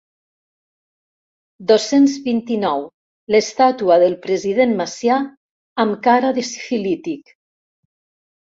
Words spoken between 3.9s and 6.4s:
del president Macià amb cara